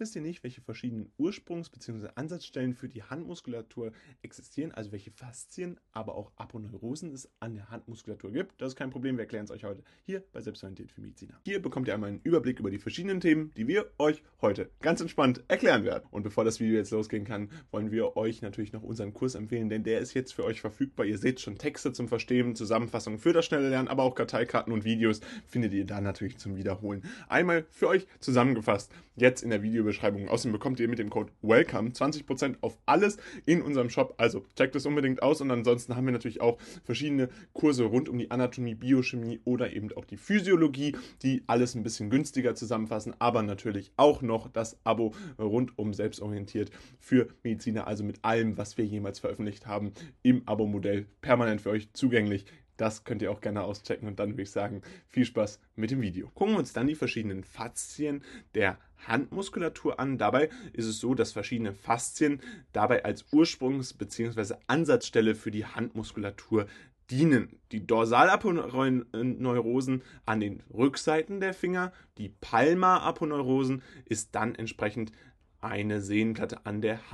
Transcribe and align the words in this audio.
wisst 0.00 0.16
ihr 0.16 0.22
nicht, 0.22 0.42
welche 0.42 0.60
verschiedenen 0.60 1.12
Ursprungs- 1.18 1.70
bzw. 1.70 2.08
Ansatzstellen 2.14 2.74
für 2.74 2.88
die 2.88 3.02
Handmuskulatur 3.02 3.92
existieren, 4.22 4.72
also 4.72 4.92
welche 4.92 5.10
Faszien, 5.10 5.78
aber 5.92 6.14
auch 6.14 6.32
Aponeurosen 6.36 7.12
es 7.12 7.30
an 7.40 7.54
der 7.54 7.70
Handmuskulatur 7.70 8.32
gibt. 8.32 8.60
Das 8.60 8.68
ist 8.68 8.76
kein 8.76 8.90
Problem, 8.90 9.16
wir 9.16 9.22
erklären 9.22 9.44
es 9.44 9.50
euch 9.50 9.64
heute 9.64 9.82
hier 10.02 10.24
bei 10.32 10.40
Selbstorientiert 10.40 10.92
für 10.92 11.00
Mediziner. 11.00 11.40
Hier 11.44 11.60
bekommt 11.60 11.88
ihr 11.88 11.94
einmal 11.94 12.10
einen 12.10 12.20
Überblick 12.22 12.60
über 12.60 12.70
die 12.70 12.78
verschiedenen 12.78 13.20
Themen, 13.20 13.52
die 13.56 13.66
wir 13.66 13.90
euch 13.98 14.22
heute 14.40 14.70
ganz 14.80 15.00
entspannt 15.00 15.44
erklären 15.48 15.84
werden. 15.84 16.04
Und 16.10 16.22
bevor 16.22 16.44
das 16.44 16.60
Video 16.60 16.76
jetzt 16.76 16.90
losgehen 16.90 17.24
kann, 17.24 17.50
wollen 17.70 17.90
wir 17.90 18.16
euch 18.16 18.42
natürlich 18.42 18.72
noch 18.72 18.82
unseren 18.82 19.12
Kurs 19.12 19.34
empfehlen, 19.34 19.68
denn 19.68 19.84
der 19.84 20.00
ist 20.00 20.14
jetzt 20.14 20.32
für 20.32 20.44
euch 20.44 20.60
verfügbar. 20.60 21.06
Ihr 21.06 21.18
seht 21.18 21.40
schon 21.40 21.58
Texte 21.58 21.92
zum 21.92 22.08
Verstehen, 22.08 22.54
Zusammenfassungen 22.54 23.18
für 23.18 23.32
das 23.32 23.44
schnelle 23.44 23.68
Lernen, 23.68 23.88
aber 23.88 24.02
auch 24.02 24.14
Karteikarten 24.14 24.72
und 24.72 24.84
Videos 24.84 25.20
findet 25.46 25.72
ihr 25.72 25.84
da 25.84 26.00
natürlich 26.00 26.38
zum 26.38 26.56
Wiederholen. 26.56 27.02
Einmal 27.28 27.66
für 27.70 27.88
euch 27.88 28.06
zusammengefasst, 28.20 28.92
jetzt 29.16 29.42
in 29.42 29.50
der 29.50 29.62
Videobeschreibung. 29.84 30.28
Außerdem 30.28 30.52
bekommt 30.52 30.80
ihr 30.80 30.88
mit 30.88 30.98
dem 30.98 31.10
Code 31.10 31.30
WELCOME 31.42 31.90
20% 31.90 32.56
auf 32.62 32.78
alles 32.86 33.18
in 33.46 33.62
unserem 33.62 33.90
Shop. 33.90 34.14
Also 34.16 34.44
checkt 34.56 34.74
es 34.76 34.86
unbedingt 34.86 35.22
aus 35.22 35.40
und 35.40 35.50
ansonsten 35.50 35.94
haben 35.94 36.06
wir 36.06 36.12
natürlich 36.12 36.40
auch 36.40 36.58
verschiedene 36.84 37.28
Kurse 37.52 37.84
rund 37.84 38.08
um 38.08 38.18
die 38.18 38.30
Anatomie, 38.30 38.74
Biochemie 38.74 39.40
oder 39.44 39.72
eben 39.72 39.92
auch 39.96 40.04
die 40.04 40.16
Physiologie, 40.16 40.96
die 41.22 41.42
alles 41.46 41.74
ein 41.74 41.82
bisschen 41.82 42.10
günstiger 42.10 42.54
zusammenfassen, 42.54 43.14
aber 43.18 43.42
natürlich 43.42 43.92
auch 43.96 44.22
noch 44.22 44.48
das 44.48 44.78
Abo 44.84 45.14
rund 45.38 45.78
um 45.78 45.92
selbstorientiert 45.92 46.70
für 46.98 47.28
Mediziner, 47.42 47.86
also 47.86 48.04
mit 48.04 48.24
allem, 48.24 48.56
was 48.56 48.78
wir 48.78 48.84
jemals 48.84 49.18
veröffentlicht 49.18 49.66
haben, 49.66 49.92
im 50.22 50.42
Abo-Modell 50.46 51.06
permanent 51.20 51.60
für 51.60 51.70
euch 51.70 51.92
zugänglich. 51.92 52.46
Das 52.76 53.04
könnt 53.04 53.22
ihr 53.22 53.30
auch 53.30 53.40
gerne 53.40 53.62
auschecken 53.62 54.08
und 54.08 54.18
dann 54.18 54.30
würde 54.30 54.42
ich 54.42 54.50
sagen, 54.50 54.82
viel 55.08 55.24
Spaß 55.24 55.60
mit 55.76 55.90
dem 55.90 56.00
Video. 56.00 56.28
Gucken 56.30 56.54
wir 56.54 56.58
uns 56.58 56.72
dann 56.72 56.86
die 56.86 56.94
verschiedenen 56.94 57.44
Faszien 57.44 58.22
der 58.54 58.78
Handmuskulatur 59.06 60.00
an. 60.00 60.18
Dabei 60.18 60.48
ist 60.72 60.86
es 60.86 60.98
so, 60.98 61.14
dass 61.14 61.32
verschiedene 61.32 61.72
Faszien 61.72 62.40
dabei 62.72 63.04
als 63.04 63.26
Ursprungs- 63.32 63.96
bzw. 63.96 64.54
Ansatzstelle 64.66 65.34
für 65.34 65.50
die 65.50 65.66
Handmuskulatur 65.66 66.66
dienen. 67.10 67.60
Die 67.70 67.86
Dorsalaponeurosen 67.86 70.02
an 70.24 70.40
den 70.40 70.62
Rückseiten 70.72 71.40
der 71.40 71.54
Finger, 71.54 71.92
die 72.18 72.28
Palmaraponeurosen 72.28 73.82
ist 74.06 74.34
dann 74.34 74.54
entsprechend 74.54 75.12
eine 75.60 76.00
Sehnenplatte 76.00 76.66
an 76.66 76.80
der 76.80 77.10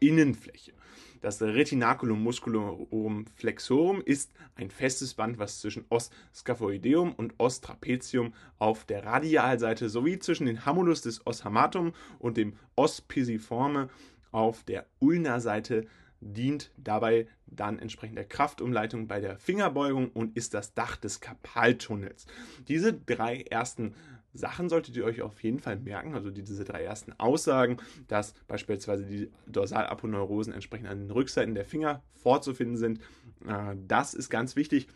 Handinnenfläche. 0.00 0.72
Das 1.20 1.42
Retinaculum 1.42 2.22
musculorum 2.22 3.26
flexorum 3.36 4.00
ist 4.00 4.32
ein 4.54 4.70
festes 4.70 5.12
Band, 5.14 5.38
was 5.38 5.60
zwischen 5.60 5.84
Os 5.90 6.10
scaphoideum 6.34 7.12
und 7.12 7.34
Os 7.38 7.60
trapezium 7.60 8.32
auf 8.58 8.86
der 8.86 9.04
Radialseite 9.04 9.90
sowie 9.90 10.18
zwischen 10.18 10.46
den 10.46 10.64
Hamulus 10.64 11.02
des 11.02 11.26
Os 11.26 11.44
hamatum 11.44 11.92
und 12.18 12.38
dem 12.38 12.54
Os 12.74 13.02
pisiforme 13.02 13.90
auf 14.32 14.64
der 14.64 14.86
Ulna-Seite 15.00 15.86
dient 16.22 16.70
dabei 16.78 17.26
dann 17.46 17.78
entsprechend 17.78 18.16
der 18.16 18.26
Kraftumleitung 18.26 19.06
bei 19.06 19.20
der 19.20 19.38
Fingerbeugung 19.38 20.10
und 20.10 20.36
ist 20.36 20.54
das 20.54 20.74
Dach 20.74 20.96
des 20.96 21.20
Kapaltunnels. 21.20 22.26
Diese 22.68 22.94
drei 22.94 23.42
ersten 23.42 23.94
Sachen 24.32 24.68
solltet 24.68 24.96
ihr 24.96 25.04
euch 25.04 25.22
auf 25.22 25.42
jeden 25.42 25.58
Fall 25.58 25.78
merken, 25.78 26.14
also 26.14 26.30
diese 26.30 26.64
drei 26.64 26.82
ersten 26.82 27.12
Aussagen, 27.18 27.78
dass 28.08 28.34
beispielsweise 28.46 29.04
die 29.04 29.30
Dorsalaponeurosen 29.46 30.52
entsprechend 30.52 30.88
an 30.88 31.00
den 31.00 31.10
Rückseiten 31.10 31.54
der 31.54 31.64
Finger 31.64 32.02
vorzufinden 32.14 32.76
sind. 32.76 33.00
Äh, 33.46 33.76
das 33.86 34.14
ist 34.14 34.30
ganz 34.30 34.56
wichtig. 34.56 34.88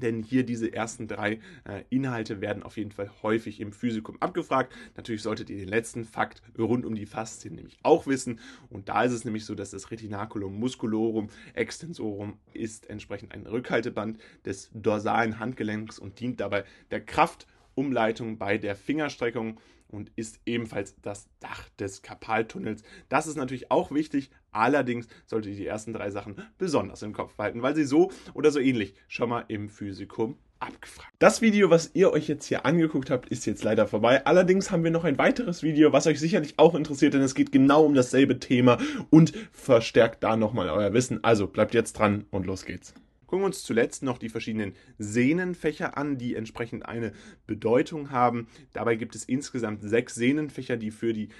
Denn 0.00 0.24
hier 0.24 0.44
diese 0.44 0.72
ersten 0.72 1.06
drei 1.06 1.38
äh, 1.64 1.84
Inhalte 1.88 2.40
werden 2.40 2.64
auf 2.64 2.76
jeden 2.76 2.90
Fall 2.90 3.10
häufig 3.22 3.60
im 3.60 3.72
Physikum 3.72 4.20
abgefragt. 4.20 4.74
Natürlich 4.96 5.22
solltet 5.22 5.50
ihr 5.50 5.56
den 5.56 5.68
letzten 5.68 6.04
Fakt 6.04 6.42
rund 6.58 6.84
um 6.84 6.96
die 6.96 7.06
Faszien 7.06 7.54
nämlich 7.54 7.78
auch 7.84 8.08
wissen. 8.08 8.40
Und 8.70 8.88
da 8.88 9.04
ist 9.04 9.12
es 9.12 9.24
nämlich 9.24 9.44
so, 9.44 9.54
dass 9.54 9.70
das 9.70 9.92
Retinaculum 9.92 10.58
musculorum 10.58 11.28
extensorum 11.54 12.38
ist 12.52 12.90
entsprechend 12.90 13.32
ein 13.32 13.46
Rückhalteband 13.46 14.18
des 14.44 14.70
dorsalen 14.74 15.38
Handgelenks 15.38 16.00
und 16.00 16.18
dient 16.18 16.40
dabei 16.40 16.64
der 16.90 17.00
Kraft 17.00 17.46
Umleitung 17.74 18.38
bei 18.38 18.58
der 18.58 18.76
Fingerstreckung 18.76 19.60
und 19.88 20.10
ist 20.16 20.40
ebenfalls 20.44 21.00
das 21.00 21.28
Dach 21.40 21.68
des 21.78 22.02
Kapaltunnels. 22.02 22.82
Das 23.08 23.26
ist 23.26 23.36
natürlich 23.36 23.70
auch 23.70 23.90
wichtig, 23.92 24.30
allerdings 24.50 25.06
solltet 25.26 25.52
ihr 25.52 25.58
die 25.58 25.66
ersten 25.66 25.92
drei 25.92 26.10
Sachen 26.10 26.36
besonders 26.58 27.02
im 27.02 27.12
Kopf 27.12 27.34
behalten, 27.36 27.62
weil 27.62 27.74
sie 27.74 27.84
so 27.84 28.10
oder 28.34 28.50
so 28.50 28.58
ähnlich 28.58 28.94
schon 29.08 29.28
mal 29.28 29.44
im 29.48 29.68
Physikum 29.68 30.36
abgefragt. 30.58 31.12
Das 31.18 31.42
Video, 31.42 31.70
was 31.70 31.90
ihr 31.94 32.12
euch 32.12 32.28
jetzt 32.28 32.46
hier 32.46 32.64
angeguckt 32.64 33.10
habt, 33.10 33.28
ist 33.28 33.46
jetzt 33.46 33.64
leider 33.64 33.86
vorbei. 33.86 34.24
Allerdings 34.26 34.70
haben 34.70 34.84
wir 34.84 34.90
noch 34.90 35.04
ein 35.04 35.18
weiteres 35.18 35.62
Video, 35.62 35.92
was 35.92 36.06
euch 36.06 36.20
sicherlich 36.20 36.58
auch 36.58 36.74
interessiert, 36.74 37.14
denn 37.14 37.22
es 37.22 37.34
geht 37.34 37.52
genau 37.52 37.84
um 37.84 37.94
dasselbe 37.94 38.38
Thema 38.38 38.78
und 39.10 39.32
verstärkt 39.52 40.22
da 40.22 40.36
nochmal 40.36 40.70
euer 40.70 40.92
Wissen. 40.92 41.22
Also 41.22 41.46
bleibt 41.46 41.74
jetzt 41.74 41.94
dran 41.94 42.24
und 42.30 42.46
los 42.46 42.64
geht's. 42.64 42.94
Gucken 43.34 43.42
wir 43.42 43.46
uns 43.46 43.64
zuletzt 43.64 44.04
noch 44.04 44.18
die 44.18 44.28
verschiedenen 44.28 44.76
Sehnenfächer 44.98 45.98
an, 45.98 46.18
die 46.18 46.36
entsprechend 46.36 46.86
eine 46.86 47.10
Bedeutung 47.48 48.12
haben. 48.12 48.46
Dabei 48.72 48.94
gibt 48.94 49.16
es 49.16 49.24
insgesamt 49.24 49.82
sechs 49.82 50.14
Sehnenfächer, 50.14 50.76
die 50.76 50.92
für 50.92 51.12
die 51.12 51.30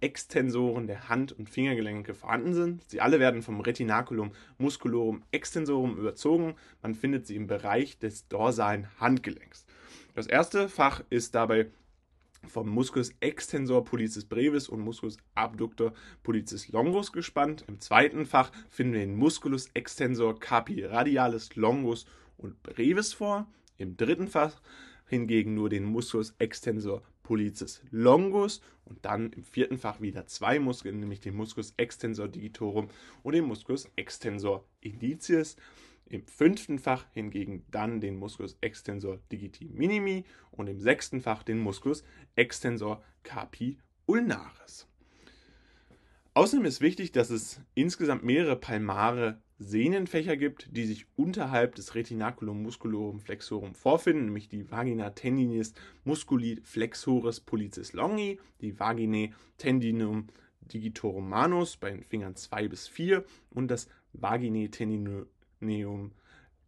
Extensoren 0.00 0.86
der 0.86 1.10
Hand- 1.10 1.32
und 1.32 1.50
Fingergelenke 1.50 2.14
vorhanden 2.14 2.54
sind. 2.54 2.82
Sie 2.88 3.02
alle 3.02 3.20
werden 3.20 3.42
vom 3.42 3.60
Retinaculum 3.60 4.32
musculorum 4.56 5.22
extensorum 5.30 5.98
überzogen. 5.98 6.54
Man 6.80 6.94
findet 6.94 7.26
sie 7.26 7.36
im 7.36 7.46
Bereich 7.46 7.98
des 7.98 8.26
dorsalen 8.28 8.88
Handgelenks. 8.98 9.66
Das 10.14 10.28
erste 10.28 10.70
Fach 10.70 11.04
ist 11.10 11.34
dabei 11.34 11.66
vom 12.48 12.68
Musculus 12.68 13.12
extensor 13.20 13.84
pollicis 13.84 14.24
brevis 14.24 14.68
und 14.68 14.80
Musculus 14.80 15.16
abductor 15.34 15.92
pollicis 16.22 16.68
longus 16.68 17.12
gespannt. 17.12 17.64
Im 17.68 17.80
zweiten 17.80 18.26
Fach 18.26 18.50
finden 18.70 18.94
wir 18.94 19.00
den 19.00 19.16
Musculus 19.16 19.68
extensor 19.74 20.38
carpi 20.38 20.84
radialis 20.84 21.56
longus 21.56 22.06
und 22.36 22.62
brevis 22.62 23.12
vor. 23.12 23.46
Im 23.76 23.96
dritten 23.96 24.28
Fach 24.28 24.60
hingegen 25.06 25.54
nur 25.54 25.68
den 25.68 25.84
Musculus 25.84 26.34
extensor 26.38 27.02
pollicis 27.22 27.82
longus 27.90 28.60
und 28.84 29.04
dann 29.04 29.32
im 29.32 29.44
vierten 29.44 29.78
Fach 29.78 30.00
wieder 30.00 30.26
zwei 30.26 30.58
Muskeln, 30.58 31.00
nämlich 31.00 31.20
den 31.20 31.36
Musculus 31.36 31.74
extensor 31.76 32.28
digitorum 32.28 32.88
und 33.22 33.34
den 33.34 33.44
Musculus 33.44 33.88
extensor 33.96 34.64
indicis. 34.80 35.56
Im 36.10 36.26
fünften 36.26 36.78
Fach 36.78 37.06
hingegen 37.12 37.64
dann 37.70 38.00
den 38.00 38.16
Musculus 38.16 38.56
extensor 38.62 39.18
digiti 39.30 39.66
minimi 39.66 40.24
und 40.50 40.66
im 40.66 40.80
sechsten 40.80 41.20
Fach 41.20 41.42
den 41.42 41.58
Musculus 41.58 42.02
extensor 42.34 43.02
carpi 43.24 43.78
ulnaris. 44.06 44.88
Außerdem 46.32 46.64
ist 46.64 46.80
wichtig, 46.80 47.12
dass 47.12 47.30
es 47.30 47.60
insgesamt 47.74 48.22
mehrere 48.22 48.56
palmare 48.56 49.42
Sehnenfächer 49.58 50.36
gibt, 50.36 50.68
die 50.74 50.86
sich 50.86 51.06
unterhalb 51.16 51.74
des 51.74 51.94
Retinaculum 51.94 52.62
musculorum 52.62 53.20
flexorum 53.20 53.74
vorfinden, 53.74 54.26
nämlich 54.26 54.48
die 54.48 54.70
Vagina 54.70 55.10
tendinis 55.10 55.74
musculi 56.04 56.60
flexoris 56.62 57.40
pollicis 57.40 57.92
longi, 57.92 58.38
die 58.60 58.78
Vaginae 58.78 59.32
tendinum 59.58 60.28
digitorum 60.60 61.28
manus 61.28 61.76
bei 61.76 61.90
den 61.90 62.04
Fingern 62.04 62.36
2 62.36 62.68
bis 62.68 62.86
4 62.86 63.24
und 63.50 63.68
das 63.68 63.88
Vaginae 64.12 64.68
tendinum 64.68 65.26
Neum 65.60 66.12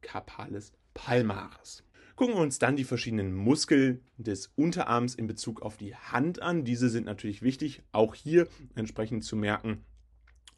carpalis 0.01 0.73
palmaris. 0.95 1.85
Gucken 2.17 2.35
wir 2.35 2.43
uns 2.43 2.59
dann 2.59 2.77
die 2.77 2.85
verschiedenen 2.85 3.35
Muskeln 3.35 4.03
des 4.19 4.53
Unterarms 4.55 5.15
in 5.15 5.27
Bezug 5.27 5.63
auf 5.63 5.79
die 5.79 5.95
Hand 5.95 6.43
an. 6.43 6.65
Diese 6.65 6.91
sind 6.91 7.07
natürlich 7.07 7.41
wichtig, 7.41 7.83
auch 7.93 8.15
hier 8.15 8.47
entsprechend 8.75 9.25
zu 9.25 9.37
merken, 9.37 9.85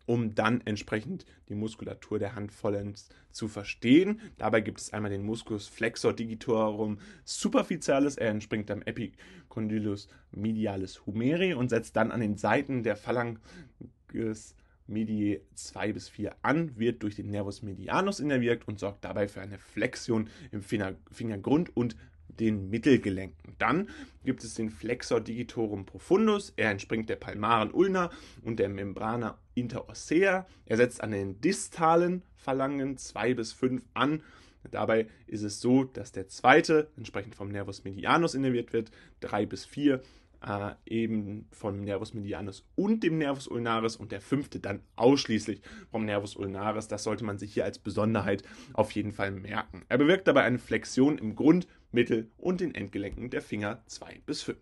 um 0.04 0.34
dann 0.34 0.60
entsprechend 0.64 1.24
die 1.48 1.54
Muskulatur 1.54 2.18
der 2.18 2.34
Hand 2.34 2.50
vollends 2.50 3.10
zu 3.30 3.46
verstehen. 3.46 4.20
Dabei 4.38 4.60
gibt 4.60 4.80
es 4.80 4.92
einmal 4.92 5.12
den 5.12 5.24
Musculus 5.24 5.68
flexor 5.68 6.12
digitorum 6.12 6.98
superficialis, 7.24 8.16
er 8.16 8.30
entspringt 8.30 8.68
am 8.70 8.82
Epicondylus 8.82 10.08
medialis 10.32 11.06
humeri 11.06 11.54
und 11.54 11.68
setzt 11.68 11.94
dann 11.94 12.10
an 12.10 12.20
den 12.20 12.36
Seiten 12.36 12.82
der 12.82 12.96
Phalanges 12.96 14.56
Medii 14.92 15.40
2 15.54 15.92
bis 15.92 16.08
4 16.08 16.34
an, 16.42 16.78
wird 16.78 17.02
durch 17.02 17.16
den 17.16 17.30
Nervus 17.30 17.62
medianus 17.62 18.20
innerviert 18.20 18.68
und 18.68 18.78
sorgt 18.78 19.04
dabei 19.04 19.28
für 19.28 19.40
eine 19.40 19.58
Flexion 19.58 20.28
im 20.50 20.62
Fingergrund 20.62 21.76
und 21.76 21.96
den 22.28 22.70
Mittelgelenken. 22.70 23.54
Dann 23.58 23.88
gibt 24.24 24.42
es 24.42 24.54
den 24.54 24.70
Flexor 24.70 25.20
digitorum 25.20 25.84
profundus. 25.84 26.52
Er 26.56 26.70
entspringt 26.70 27.08
der 27.08 27.16
palmaren 27.16 27.70
Ulna 27.72 28.10
und 28.42 28.58
der 28.58 28.68
Membrana 28.68 29.38
interossea. 29.54 30.46
Er 30.66 30.76
setzt 30.76 31.02
an 31.02 31.10
den 31.10 31.40
distalen 31.40 32.22
Phalangen 32.34 32.96
2 32.96 33.34
bis 33.34 33.52
5 33.52 33.82
an. 33.94 34.22
Dabei 34.70 35.08
ist 35.26 35.42
es 35.42 35.60
so, 35.60 35.84
dass 35.84 36.12
der 36.12 36.28
zweite 36.28 36.88
entsprechend 36.96 37.34
vom 37.34 37.48
Nervus 37.48 37.84
medianus 37.84 38.34
innerviert 38.34 38.72
wird, 38.72 38.90
3 39.20 39.44
bis 39.46 39.64
4 39.64 40.00
äh, 40.44 40.74
eben 40.86 41.46
vom 41.52 41.82
Nervus 41.82 42.14
medianus 42.14 42.66
und 42.74 43.02
dem 43.02 43.18
Nervus 43.18 43.46
ulnaris 43.46 43.96
und 43.96 44.12
der 44.12 44.20
fünfte 44.20 44.60
dann 44.60 44.80
ausschließlich 44.96 45.62
vom 45.90 46.04
Nervus 46.04 46.36
ulnaris. 46.36 46.88
Das 46.88 47.04
sollte 47.04 47.24
man 47.24 47.38
sich 47.38 47.54
hier 47.54 47.64
als 47.64 47.78
Besonderheit 47.78 48.42
auf 48.72 48.92
jeden 48.92 49.12
Fall 49.12 49.30
merken. 49.30 49.84
Er 49.88 49.98
bewirkt 49.98 50.26
dabei 50.26 50.42
eine 50.42 50.58
Flexion 50.58 51.18
im 51.18 51.36
Grund, 51.36 51.66
Mittel 51.92 52.30
und 52.38 52.60
den 52.60 52.74
Endgelenken 52.74 53.30
der 53.30 53.42
Finger 53.42 53.82
2 53.86 54.22
bis 54.26 54.42
5. 54.42 54.58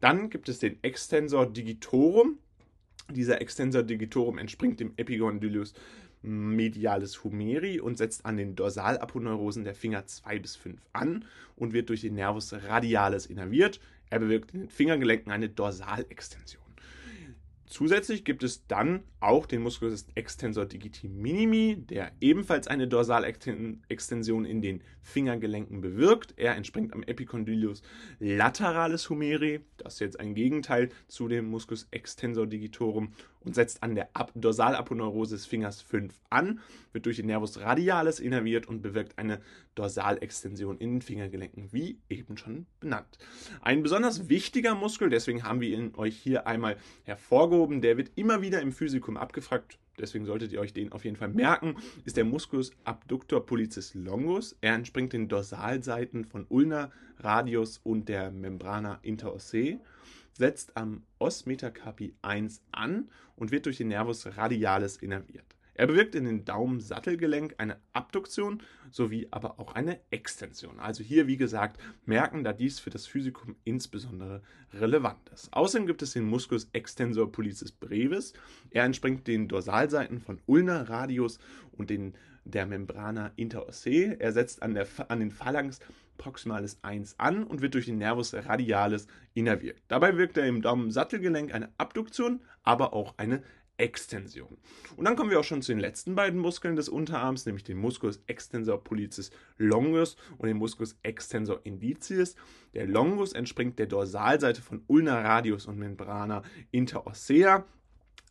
Dann 0.00 0.30
gibt 0.30 0.48
es 0.48 0.58
den 0.58 0.82
Extensor 0.82 1.46
digitorum. 1.46 2.38
Dieser 3.10 3.40
Extensor 3.40 3.82
digitorum 3.82 4.38
entspringt 4.38 4.80
dem 4.80 4.94
Epigondylus 4.96 5.74
medialis 6.22 7.22
humeri 7.22 7.80
und 7.80 7.98
setzt 7.98 8.24
an 8.24 8.36
den 8.36 8.56
Dorsalaponeurosen 8.56 9.64
der 9.64 9.74
Finger 9.74 10.06
2 10.06 10.38
bis 10.38 10.56
5 10.56 10.80
an 10.92 11.24
und 11.54 11.72
wird 11.72 11.90
durch 11.90 12.00
den 12.00 12.14
Nervus 12.14 12.52
radialis 12.52 13.26
innerviert. 13.26 13.80
Er 14.14 14.20
bewirkt 14.20 14.54
in 14.54 14.60
den 14.60 14.68
Fingergelenken 14.68 15.32
eine 15.32 15.48
Dorsalextension. 15.48 16.62
Zusätzlich 17.66 18.24
gibt 18.24 18.44
es 18.44 18.64
dann 18.68 19.02
auch 19.18 19.44
den 19.44 19.60
Musculus 19.60 20.06
extensor 20.14 20.66
digiti 20.66 21.08
minimi, 21.08 21.78
der 21.90 22.12
ebenfalls 22.20 22.68
eine 22.68 22.86
Dorsalextension 22.86 24.44
in 24.44 24.62
den 24.62 24.84
Fingergelenken 25.02 25.80
bewirkt. 25.80 26.34
Er 26.36 26.54
entspringt 26.54 26.92
am 26.92 27.02
Epicondylus 27.02 27.82
lateralis 28.20 29.10
humeri, 29.10 29.62
das 29.78 29.94
ist 29.94 30.00
jetzt 30.00 30.20
ein 30.20 30.36
Gegenteil 30.36 30.90
zu 31.08 31.26
dem 31.26 31.46
Musculus 31.46 31.88
extensor 31.90 32.46
digitorum 32.46 33.14
und 33.44 33.54
setzt 33.54 33.82
an 33.82 33.94
der 33.94 34.08
Dorsalaponeurose 34.34 35.36
des 35.36 35.46
Fingers 35.46 35.82
5 35.82 36.14
an, 36.30 36.60
wird 36.92 37.06
durch 37.06 37.16
den 37.16 37.26
Nervus 37.26 37.60
radialis 37.60 38.20
innerviert 38.20 38.66
und 38.66 38.82
bewirkt 38.82 39.18
eine 39.18 39.40
Dorsalextension 39.74 40.78
in 40.78 40.94
den 40.94 41.02
Fingergelenken, 41.02 41.72
wie 41.72 41.98
eben 42.08 42.36
schon 42.36 42.66
benannt. 42.80 43.18
Ein 43.60 43.82
besonders 43.82 44.28
wichtiger 44.28 44.74
Muskel, 44.74 45.10
deswegen 45.10 45.42
haben 45.42 45.60
wir 45.60 45.76
ihn 45.76 45.92
euch 45.96 46.16
hier 46.16 46.46
einmal 46.46 46.76
hervorgehoben, 47.04 47.80
der 47.80 47.96
wird 47.96 48.12
immer 48.14 48.42
wieder 48.42 48.60
im 48.60 48.72
Physikum 48.72 49.16
abgefragt, 49.16 49.78
deswegen 49.98 50.24
solltet 50.24 50.52
ihr 50.52 50.60
euch 50.60 50.72
den 50.72 50.92
auf 50.92 51.04
jeden 51.04 51.16
Fall 51.16 51.28
merken, 51.28 51.76
ist 52.04 52.16
der 52.16 52.24
Musculus 52.24 52.72
abductor 52.84 53.44
pollicis 53.44 53.94
longus. 53.94 54.56
Er 54.60 54.74
entspringt 54.74 55.12
den 55.12 55.28
Dorsalseiten 55.28 56.24
von 56.24 56.46
Ulna, 56.48 56.90
Radius 57.18 57.78
und 57.82 58.08
der 58.08 58.30
Membrana 58.30 58.98
interossei 59.02 59.78
setzt 60.36 60.76
am 60.76 61.04
Os 61.18 61.46
Metacarpi 61.46 62.14
1 62.22 62.62
an 62.72 63.08
und 63.36 63.50
wird 63.50 63.66
durch 63.66 63.78
den 63.78 63.88
Nervus 63.88 64.26
radialis 64.36 64.96
innerviert. 64.96 65.54
Er 65.76 65.88
bewirkt 65.88 66.14
in 66.14 66.24
den 66.24 66.44
Daumensattelgelenk 66.44 67.56
eine 67.58 67.78
Abduktion 67.92 68.62
sowie 68.92 69.26
aber 69.32 69.58
auch 69.58 69.74
eine 69.74 69.98
Extension. 70.10 70.78
Also 70.78 71.02
hier, 71.02 71.26
wie 71.26 71.36
gesagt, 71.36 71.80
merken, 72.04 72.44
da 72.44 72.52
dies 72.52 72.78
für 72.78 72.90
das 72.90 73.08
Physikum 73.08 73.56
insbesondere 73.64 74.42
relevant 74.72 75.28
ist. 75.30 75.52
Außerdem 75.52 75.88
gibt 75.88 76.02
es 76.02 76.12
den 76.12 76.26
Musculus 76.26 76.68
extensor 76.72 77.30
pollicis 77.30 77.72
brevis. 77.72 78.34
Er 78.70 78.84
entspringt 78.84 79.26
den 79.26 79.48
Dorsalseiten 79.48 80.20
von 80.20 80.40
Ulna 80.46 80.82
radius 80.82 81.40
und 81.72 81.90
den 81.90 82.14
der 82.44 82.66
Membrana 82.66 83.32
interossei. 83.36 84.16
Er 84.18 84.32
setzt 84.32 84.62
an, 84.62 84.74
der, 84.74 84.86
an 85.08 85.20
den 85.20 85.30
Phalanx 85.30 85.80
proximalis 86.18 86.78
1 86.82 87.18
an 87.18 87.44
und 87.44 87.60
wird 87.60 87.74
durch 87.74 87.86
den 87.86 87.98
Nervus 87.98 88.34
radialis 88.34 89.06
innerviert. 89.34 89.82
Dabei 89.88 90.16
wirkt 90.16 90.36
er 90.36 90.46
im 90.46 90.62
Daumensattelgelenk 90.62 91.52
eine 91.52 91.70
Abduktion, 91.78 92.40
aber 92.62 92.92
auch 92.92 93.14
eine 93.16 93.42
Extension. 93.76 94.56
Und 94.96 95.04
dann 95.04 95.16
kommen 95.16 95.30
wir 95.30 95.40
auch 95.40 95.44
schon 95.44 95.62
zu 95.62 95.72
den 95.72 95.80
letzten 95.80 96.14
beiden 96.14 96.38
Muskeln 96.38 96.76
des 96.76 96.88
Unterarms, 96.88 97.44
nämlich 97.44 97.64
den 97.64 97.78
Musculus 97.78 98.22
extensor 98.26 98.82
pollicis 98.82 99.32
longus 99.58 100.16
und 100.38 100.46
den 100.46 100.58
Musculus 100.58 100.96
extensor 101.02 101.60
indicis. 101.64 102.36
Der 102.74 102.86
Longus 102.86 103.32
entspringt 103.32 103.78
der 103.80 103.86
Dorsalseite 103.86 104.62
von 104.62 104.84
Ulna 104.86 105.20
radius 105.20 105.66
und 105.66 105.78
Membrana 105.78 106.42
interossea. 106.70 107.64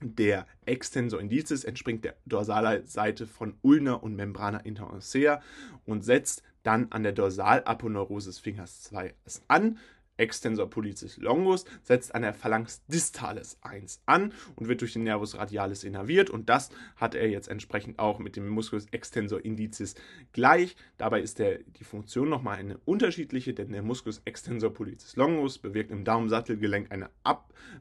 Der 0.04 0.46
Extensor 0.66 1.22
indicis 1.22 1.64
entspringt 1.64 2.04
der 2.04 2.16
Dorsalseite 2.26 3.26
von 3.26 3.56
Ulna 3.62 3.94
und 3.94 4.16
Membrana 4.16 4.60
interossea 4.60 5.42
und 5.86 6.04
setzt 6.04 6.44
dann 6.64 6.88
an 6.92 7.04
der 7.04 7.14
Dorsalaponeurose 7.14 8.34
Fingers 8.34 8.82
2 8.84 9.14
an. 9.48 9.80
Extensor 10.16 10.70
pollicis 10.70 11.18
longus 11.18 11.66
setzt 11.82 12.14
an 12.14 12.22
der 12.22 12.36
Phalanx 12.36 12.86
distalis 12.86 13.58
1 13.62 14.04
an 14.06 14.32
und 14.56 14.68
wird 14.68 14.82
durch 14.82 14.94
den 14.94 15.04
Nervus 15.04 15.36
radialis 15.36 15.84
innerviert 15.84 16.30
und 16.30 16.50
das 16.50 16.70
hat 16.96 17.16
er 17.16 17.30
jetzt 17.30 17.48
entsprechend 17.48 17.98
auch 17.98 18.20
mit 18.20 18.36
dem 18.36 18.48
Musculus 18.48 18.86
extensor 18.92 19.44
indicis 19.44 19.96
gleich. 20.32 20.76
Dabei 20.98 21.22
ist 21.22 21.40
der, 21.40 21.60
die 21.64 21.84
Funktion 21.84 22.30
nochmal 22.30 22.58
eine 22.58 22.78
unterschiedliche, 22.86 23.56
denn 23.56 23.72
der 23.72 23.82
Musculus 23.82 24.22
extensor 24.26 24.72
pollicis 24.72 25.16
longus 25.16 25.58
bewirkt 25.58 25.90
im 25.90 26.04
Daumensattelgelenk 26.04 26.92
eine 26.92 27.10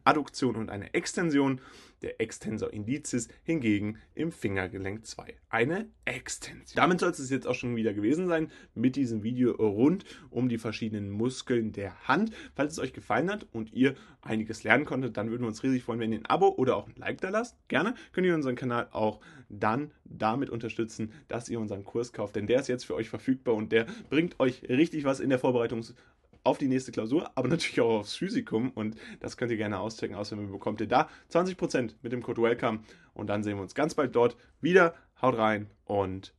Adduktion 0.05 0.57
und 0.57 0.71
eine 0.71 0.95
Extension 0.95 1.61
der 2.03 2.21
Extensor 2.21 2.73
indicis 2.73 3.29
hingegen 3.45 3.99
im 4.15 4.33
Fingergelenk 4.33 5.07
2 5.07 5.35
eine 5.49 5.89
Extension. 6.05 6.75
Damit 6.75 7.01
soll 7.01 7.11
es 7.11 7.31
jetzt 7.31 7.47
auch 7.47 7.55
schon 7.55 7.77
wieder 7.77 7.95
gewesen 7.95 8.27
sein 8.27 8.51
mit 8.75 8.97
diesem 8.97 9.23
Video 9.23 9.53
rund 9.53 10.05
um 10.31 10.49
die 10.49 10.59
verschiedenen 10.59 11.11
Muskeln 11.11 11.73
der 11.73 12.09
Hand. 12.09 12.33
Falls 12.55 12.73
es 12.73 12.79
euch 12.79 12.93
gefallen 12.93 13.31
hat 13.31 13.47
und 13.53 13.73
ihr 13.73 13.95
einiges 14.23 14.65
lernen 14.65 14.85
konntet, 14.85 15.17
dann 15.17 15.31
würden 15.31 15.43
wir 15.43 15.49
uns 15.49 15.63
riesig 15.63 15.85
freuen, 15.85 16.01
wenn 16.01 16.13
ihr 16.13 16.19
ein 16.19 16.27
Abo 16.27 16.49
oder 16.49 16.77
auch 16.77 16.87
ein 16.87 16.95
Like 16.97 17.21
da 17.21 17.29
lasst. 17.29 17.57
Gerne 17.69 17.95
könnt 18.13 18.27
ihr 18.27 18.35
unseren 18.35 18.57
Kanal 18.57 18.89
auch 18.93 19.21
dann 19.49 19.93
damit 20.05 20.51
unterstützen, 20.51 21.13
dass 21.29 21.49
ihr 21.49 21.61
unseren 21.61 21.85
Kurs 21.85 22.13
kauft, 22.13 22.37
denn 22.37 22.47
der 22.47 22.61
ist 22.61 22.69
jetzt 22.69 22.87
für 22.87 22.95
euch 22.95 23.09
verfügbar 23.09 23.55
und 23.55 23.73
der 23.73 23.87
bringt 24.11 24.41
euch 24.41 24.63
richtig 24.69 25.05
was 25.05 25.21
in 25.21 25.29
der 25.29 25.39
Vorbereitung 25.39 25.85
auf 26.45 26.59
die 26.59 26.69
nächste 26.69 26.93
Klausur, 26.93 27.31
aber 27.35 27.49
natürlich 27.49 27.81
auch 27.81 28.01
aufs 28.01 28.17
Physikum 28.17 28.71
und 28.71 28.97
das 29.21 29.37
könnt 29.37 29.51
ihr 29.51 29.57
gerne 29.57 29.79
auschecken. 29.79 30.17
Außerdem 30.17 30.51
bekommt 30.51 30.81
ihr 30.81 30.89
da 30.89 31.09
20% 31.31 31.95
mit 32.03 32.13
dem 32.13 32.23
Code 32.23 32.43
WELCOME 32.43 32.81
und 33.15 33.29
dann 33.29 33.43
sehen 33.43 33.57
wir 33.57 33.63
uns 33.63 33.75
ganz 33.75 33.95
bald 33.95 34.15
dort 34.17 34.37
wieder. 34.61 34.95
Haut 35.21 35.39
rein 35.39 35.71
und 35.85 36.35